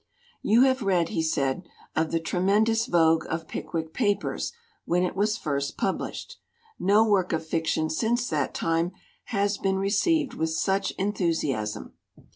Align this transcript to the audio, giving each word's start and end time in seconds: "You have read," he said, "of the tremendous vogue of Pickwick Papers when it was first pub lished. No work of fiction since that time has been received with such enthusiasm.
"You 0.41 0.63
have 0.63 0.81
read," 0.81 1.09
he 1.09 1.21
said, 1.21 1.61
"of 1.95 2.09
the 2.11 2.19
tremendous 2.19 2.87
vogue 2.87 3.23
of 3.29 3.47
Pickwick 3.47 3.93
Papers 3.93 4.51
when 4.83 5.03
it 5.03 5.15
was 5.15 5.37
first 5.37 5.77
pub 5.77 5.99
lished. 5.99 6.37
No 6.79 7.07
work 7.07 7.31
of 7.33 7.45
fiction 7.45 7.87
since 7.87 8.27
that 8.29 8.55
time 8.55 8.93
has 9.25 9.59
been 9.59 9.77
received 9.77 10.33
with 10.33 10.49
such 10.49 10.89
enthusiasm. 10.97 11.93